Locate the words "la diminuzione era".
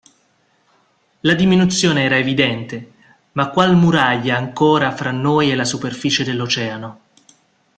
1.19-2.17